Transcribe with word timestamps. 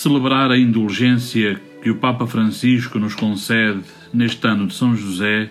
Celebrar 0.00 0.52
a 0.52 0.56
indulgência 0.56 1.60
que 1.82 1.90
o 1.90 1.96
Papa 1.96 2.24
Francisco 2.24 3.00
nos 3.00 3.16
concede 3.16 3.82
neste 4.14 4.46
ano 4.46 4.68
de 4.68 4.74
São 4.74 4.94
José 4.94 5.50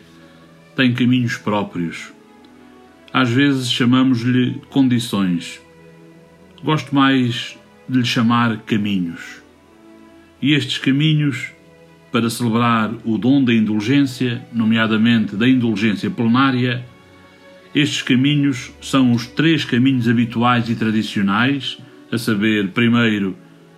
tem 0.74 0.94
caminhos 0.94 1.36
próprios. 1.36 2.14
Às 3.12 3.30
vezes 3.30 3.70
chamamos-lhe 3.70 4.62
condições. 4.70 5.60
Gosto 6.64 6.96
mais 6.96 7.58
de 7.90 7.98
lhe 7.98 8.06
chamar 8.06 8.60
caminhos. 8.60 9.42
E 10.42 10.54
estes 10.54 10.78
caminhos, 10.78 11.50
para 12.10 12.30
celebrar 12.30 12.94
o 13.04 13.18
dom 13.18 13.44
da 13.44 13.54
indulgência, 13.54 14.48
nomeadamente 14.54 15.36
da 15.36 15.46
indulgência 15.46 16.10
plenária, 16.10 16.86
estes 17.76 18.02
caminhos 18.02 18.72
são 18.82 19.12
os 19.12 19.28
três 19.28 19.66
caminhos 19.66 20.08
habituais 20.08 20.70
e 20.70 20.76
tradicionais, 20.76 21.78
a 22.10 22.18
saber, 22.18 22.70
primeiro, 22.70 23.36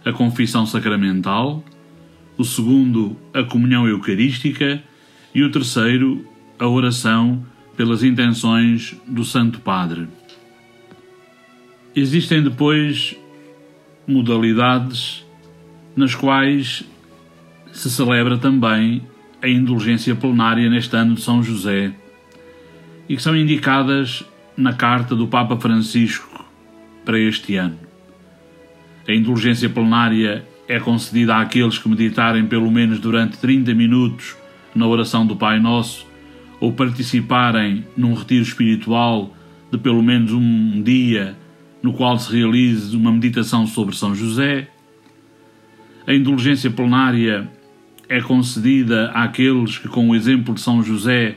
a 0.09 0.13
confissão 0.13 0.65
sacramental, 0.65 1.63
o 2.37 2.43
segundo, 2.43 3.15
a 3.33 3.43
comunhão 3.43 3.87
eucarística 3.87 4.83
e 5.33 5.43
o 5.43 5.51
terceiro, 5.51 6.25
a 6.57 6.67
oração 6.67 7.45
pelas 7.77 8.03
intenções 8.03 8.95
do 9.07 9.23
Santo 9.23 9.59
Padre. 9.59 10.07
Existem 11.95 12.43
depois 12.43 13.15
modalidades 14.07 15.25
nas 15.95 16.15
quais 16.15 16.83
se 17.71 17.89
celebra 17.89 18.37
também 18.37 19.03
a 19.41 19.47
indulgência 19.47 20.15
plenária 20.15 20.69
neste 20.69 20.95
ano 20.95 21.15
de 21.15 21.21
São 21.21 21.43
José 21.43 21.93
e 23.07 23.15
que 23.15 23.21
são 23.21 23.35
indicadas 23.35 24.23
na 24.57 24.73
carta 24.73 25.15
do 25.15 25.27
Papa 25.27 25.57
Francisco 25.57 26.45
para 27.05 27.19
este 27.19 27.55
ano. 27.55 27.88
A 29.07 29.13
indulgência 29.13 29.69
plenária 29.69 30.45
é 30.67 30.79
concedida 30.79 31.37
àqueles 31.37 31.77
que 31.77 31.89
meditarem 31.89 32.45
pelo 32.45 32.69
menos 32.69 32.99
durante 32.99 33.37
30 33.37 33.73
minutos 33.73 34.35
na 34.75 34.85
oração 34.85 35.25
do 35.25 35.35
Pai 35.35 35.59
Nosso 35.59 36.07
ou 36.59 36.73
participarem 36.73 37.85
num 37.95 38.13
retiro 38.13 38.43
espiritual 38.43 39.33
de 39.71 39.77
pelo 39.77 40.03
menos 40.03 40.31
um 40.31 40.81
dia 40.81 41.37
no 41.81 41.93
qual 41.93 42.17
se 42.19 42.35
realize 42.35 42.95
uma 42.95 43.11
meditação 43.11 43.65
sobre 43.65 43.95
São 43.95 44.13
José. 44.13 44.67
A 46.05 46.13
indulgência 46.13 46.69
plenária 46.69 47.49
é 48.07 48.19
concedida 48.21 49.11
àqueles 49.11 49.77
que, 49.77 49.87
com 49.87 50.09
o 50.09 50.15
exemplo 50.15 50.53
de 50.53 50.61
São 50.61 50.83
José, 50.83 51.35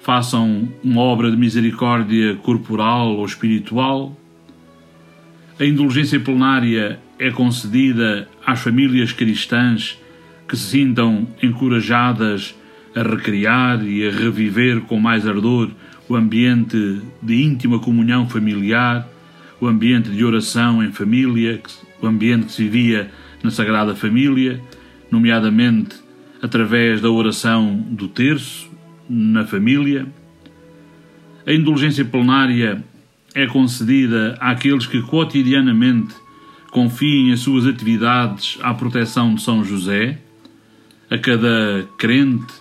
façam 0.00 0.68
uma 0.84 1.00
obra 1.00 1.30
de 1.30 1.36
misericórdia 1.36 2.36
corporal 2.36 3.16
ou 3.16 3.24
espiritual. 3.24 4.16
A 5.62 5.64
indulgência 5.64 6.18
plenária 6.18 6.98
é 7.20 7.30
concedida 7.30 8.26
às 8.44 8.58
famílias 8.58 9.12
cristãs 9.12 9.96
que 10.48 10.56
se 10.56 10.70
sintam 10.70 11.28
encorajadas 11.40 12.52
a 12.96 13.02
recriar 13.04 13.86
e 13.86 14.04
a 14.04 14.10
reviver 14.10 14.80
com 14.80 14.98
mais 14.98 15.24
ardor 15.24 15.70
o 16.08 16.16
ambiente 16.16 17.00
de 17.22 17.44
íntima 17.44 17.78
comunhão 17.78 18.28
familiar, 18.28 19.08
o 19.60 19.68
ambiente 19.68 20.10
de 20.10 20.24
oração 20.24 20.82
em 20.82 20.90
família, 20.90 21.62
o 22.00 22.08
ambiente 22.08 22.46
que 22.46 22.52
se 22.54 22.64
vivia 22.64 23.12
na 23.40 23.52
Sagrada 23.52 23.94
Família, 23.94 24.60
nomeadamente 25.12 25.94
através 26.42 27.00
da 27.00 27.08
oração 27.08 27.76
do 27.88 28.08
terço 28.08 28.68
na 29.08 29.46
família. 29.46 30.08
A 31.46 31.52
indulgência 31.52 32.04
plenária 32.04 32.82
é 33.34 33.46
concedida 33.46 34.36
àqueles 34.40 34.86
que 34.86 35.00
cotidianamente 35.02 36.14
confiem 36.70 37.32
as 37.32 37.40
suas 37.40 37.66
atividades 37.66 38.58
à 38.62 38.72
proteção 38.72 39.34
de 39.34 39.42
São 39.42 39.64
José, 39.64 40.18
a 41.10 41.18
cada 41.18 41.86
crente 41.98 42.52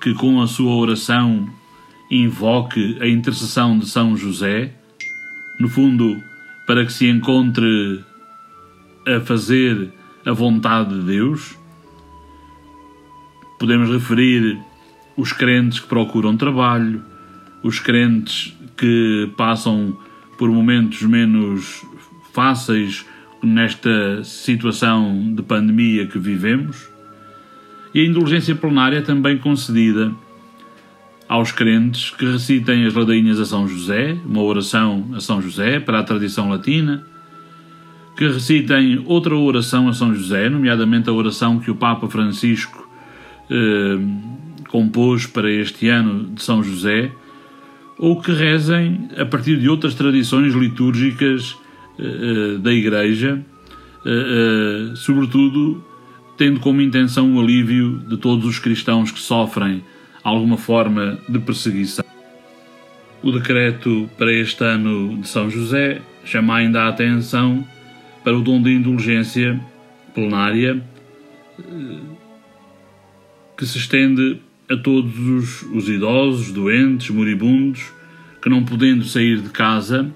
que 0.00 0.14
com 0.14 0.40
a 0.40 0.46
sua 0.46 0.74
oração 0.74 1.48
invoque 2.10 2.96
a 3.00 3.08
intercessão 3.08 3.78
de 3.78 3.88
São 3.88 4.16
José, 4.16 4.72
no 5.58 5.68
fundo, 5.68 6.22
para 6.66 6.84
que 6.84 6.92
se 6.92 7.08
encontre 7.08 8.04
a 9.06 9.20
fazer 9.20 9.92
a 10.24 10.32
vontade 10.32 10.94
de 10.94 11.04
Deus. 11.04 11.58
Podemos 13.58 13.90
referir 13.90 14.58
os 15.16 15.32
crentes 15.32 15.80
que 15.80 15.88
procuram 15.88 16.36
trabalho, 16.36 17.02
os 17.62 17.80
crentes 17.80 18.56
que 18.76 19.28
passam 19.36 19.98
por 20.38 20.48
momentos 20.48 21.02
menos 21.02 21.84
fáceis 22.32 23.04
nesta 23.42 24.24
situação 24.24 25.34
de 25.34 25.42
pandemia 25.42 26.06
que 26.06 26.18
vivemos, 26.18 26.88
e 27.94 28.00
a 28.00 28.04
indulgência 28.04 28.54
plenária 28.54 29.02
também 29.02 29.36
concedida 29.36 30.12
aos 31.28 31.52
crentes 31.52 32.10
que 32.10 32.24
recitem 32.24 32.86
as 32.86 32.94
ladainhas 32.94 33.38
a 33.38 33.44
São 33.44 33.68
José, 33.68 34.16
uma 34.24 34.42
oração 34.42 35.10
a 35.14 35.20
São 35.20 35.42
José 35.42 35.78
para 35.78 35.98
a 35.98 36.02
tradição 36.02 36.48
latina, 36.48 37.04
que 38.16 38.26
recitem 38.26 39.02
outra 39.06 39.36
oração 39.36 39.88
a 39.88 39.92
São 39.92 40.14
José, 40.14 40.48
nomeadamente 40.48 41.08
a 41.10 41.12
oração 41.12 41.58
que 41.58 41.70
o 41.70 41.74
Papa 41.74 42.08
Francisco 42.08 42.88
eh, 43.50 43.98
compôs 44.68 45.26
para 45.26 45.50
este 45.50 45.88
ano 45.88 46.30
de 46.34 46.42
São 46.42 46.62
José, 46.62 47.12
ou 47.98 48.20
que 48.20 48.32
rezem 48.32 49.08
a 49.16 49.24
partir 49.26 49.58
de 49.58 49.68
outras 49.68 49.94
tradições 49.94 50.54
litúrgicas 50.54 51.56
eh, 51.98 52.58
da 52.58 52.72
Igreja, 52.72 53.44
eh, 54.06 54.92
sobretudo 54.94 55.84
tendo 56.36 56.60
como 56.60 56.80
intenção 56.80 57.34
o 57.34 57.40
alívio 57.40 57.98
de 58.08 58.16
todos 58.16 58.44
os 58.44 58.58
cristãos 58.58 59.10
que 59.10 59.18
sofrem 59.18 59.82
alguma 60.22 60.56
forma 60.56 61.18
de 61.28 61.38
perseguição. 61.40 62.04
O 63.20 63.32
decreto 63.32 64.08
para 64.16 64.32
este 64.32 64.62
ano 64.62 65.18
de 65.18 65.26
São 65.26 65.50
José 65.50 66.00
chama 66.24 66.56
ainda 66.56 66.82
a 66.82 66.88
atenção 66.88 67.66
para 68.22 68.36
o 68.36 68.42
dom 68.42 68.62
de 68.62 68.70
indulgência 68.70 69.60
plenária 70.14 70.80
que 73.56 73.66
se 73.66 73.78
estende 73.78 74.40
a 74.70 74.76
todos 74.76 75.18
os, 75.18 75.62
os 75.62 75.88
idosos, 75.88 76.52
doentes, 76.52 77.10
moribundos, 77.10 77.92
que 78.42 78.48
não 78.48 78.64
podendo 78.64 79.04
sair 79.04 79.40
de 79.40 79.48
casa, 79.48 80.12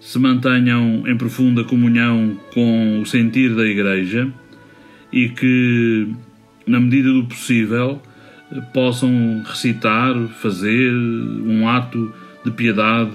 se 0.00 0.18
mantenham 0.18 1.04
em 1.06 1.16
profunda 1.16 1.64
comunhão 1.64 2.38
com 2.52 3.00
o 3.00 3.06
sentir 3.06 3.54
da 3.54 3.64
Igreja 3.64 4.30
e 5.12 5.28
que, 5.28 6.08
na 6.66 6.78
medida 6.78 7.12
do 7.12 7.24
possível, 7.24 8.00
possam 8.72 9.42
recitar, 9.46 10.14
fazer 10.40 10.92
um 10.92 11.68
ato 11.68 12.12
de 12.44 12.50
piedade, 12.50 13.12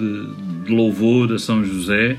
de 0.66 0.72
louvor 0.72 1.32
a 1.32 1.38
São 1.38 1.64
José, 1.64 2.18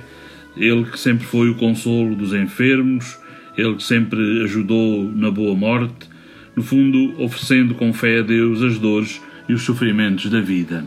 ele 0.57 0.85
que 0.85 0.99
sempre 0.99 1.27
foi 1.27 1.51
o 1.51 1.57
consolo 1.57 2.15
dos 2.15 2.33
enfermos, 2.33 3.19
ele 3.57 3.75
que 3.75 3.83
sempre 3.83 4.43
ajudou 4.45 5.11
na 5.13 5.31
boa 5.31 5.55
morte, 5.55 6.09
no 6.57 6.63
fundo, 6.63 7.23
oferecendo 7.23 7.75
com 7.75 7.93
fé 7.93 8.21
a 8.21 8.23
Deus 8.23 8.63
as 8.63 8.79
dores 8.79 9.21
e 9.49 9.53
os 9.53 9.63
sofrimentos 9.63 10.31
da 10.31 10.41
vida. 10.41 10.85